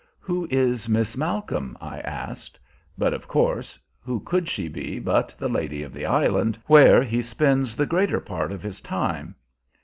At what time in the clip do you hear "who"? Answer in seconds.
0.17-0.47, 3.99-4.19